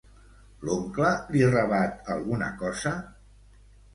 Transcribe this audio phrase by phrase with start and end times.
[0.67, 2.97] L'oncle li rebat alguna cosa?